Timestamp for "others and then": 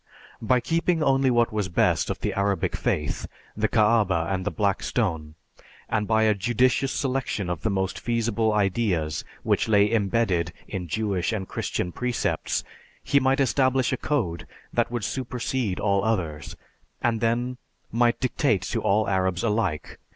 16.03-17.57